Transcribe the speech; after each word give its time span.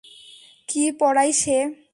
কী 0.69 0.83
পড়ায় 0.91 1.31
সে? 1.31 1.57